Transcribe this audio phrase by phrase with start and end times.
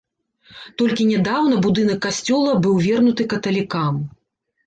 [0.81, 3.93] Толькі нядаўна будынак касцёла быў вернуты каталікам.